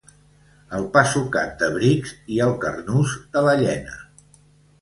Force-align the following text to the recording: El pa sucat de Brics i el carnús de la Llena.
El 0.77 0.85
pa 0.95 1.03
sucat 1.11 1.53
de 1.59 1.69
Brics 1.75 2.13
i 2.37 2.41
el 2.49 2.57
carnús 2.65 3.15
de 3.37 3.45
la 3.49 3.55
Llena. 3.63 3.99